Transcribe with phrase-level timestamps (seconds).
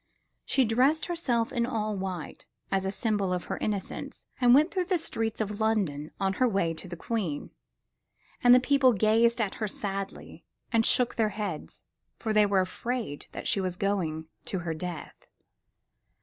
[0.45, 4.85] She dressed herself all in white as a symbol of her innocence and went through
[4.85, 7.51] the streets of London on her way to the Queen;
[8.43, 11.85] and the people gazed at her sadly and shook their heads,
[12.17, 15.27] for they were afraid that she was going to her death.